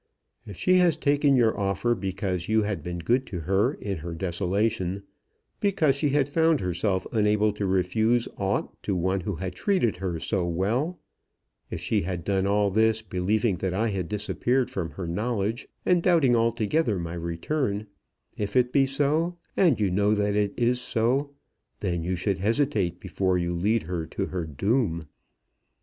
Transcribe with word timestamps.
If 0.47 0.57
she 0.57 0.77
has 0.79 0.97
taken 0.97 1.35
your 1.35 1.55
offer 1.59 1.93
because 1.93 2.47
you 2.49 2.63
had 2.63 2.81
been 2.81 2.97
good 2.97 3.27
to 3.27 3.41
her 3.41 3.75
in 3.75 3.97
her 3.99 4.15
desolation, 4.15 5.03
because 5.59 5.93
she 5.95 6.09
had 6.09 6.27
found 6.27 6.59
herself 6.59 7.05
unable 7.11 7.53
to 7.53 7.67
refuse 7.67 8.27
aught 8.39 8.81
to 8.81 8.95
one 8.95 9.19
who 9.21 9.35
had 9.35 9.53
treated 9.53 9.97
her 9.97 10.19
so 10.19 10.47
well; 10.47 10.97
if 11.69 11.79
she 11.81 12.01
had 12.01 12.23
done 12.23 12.47
all 12.47 12.71
this, 12.71 13.03
believing 13.03 13.57
that 13.57 13.75
I 13.75 13.89
had 13.89 14.09
disappeared 14.09 14.71
from 14.71 14.89
her 14.89 15.05
knowledge, 15.07 15.67
and 15.85 16.01
doubting 16.01 16.35
altogether 16.35 16.97
my 16.97 17.13
return; 17.13 17.85
if 18.39 18.55
it 18.55 18.73
be 18.73 18.87
so 18.87 19.37
and 19.55 19.79
you 19.79 19.91
know 19.91 20.15
that 20.15 20.35
it 20.35 20.55
is 20.57 20.81
so 20.81 21.35
then 21.79 22.01
you 22.03 22.15
should 22.15 22.39
hesitate 22.39 22.99
before 22.99 23.37
you 23.37 23.53
lead 23.53 23.83
her 23.83 24.07
to 24.07 24.25
her 24.25 24.45
doom." 24.47 25.03